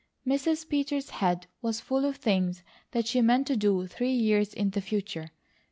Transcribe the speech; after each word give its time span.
Mrs. 0.27 0.67
Peters' 0.67 1.11
head 1.11 1.45
was 1.61 1.79
full 1.79 2.05
of 2.05 2.15
things 2.15 2.63
that 2.89 3.05
she 3.05 3.21
meant 3.21 3.45
to 3.45 3.55
do 3.55 3.85
three 3.85 4.13
years 4.15 4.51
in 4.51 4.71
the 4.71 4.81
future. 4.81 5.29